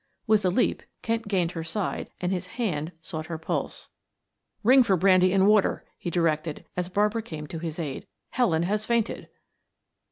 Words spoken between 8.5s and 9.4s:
has fainted."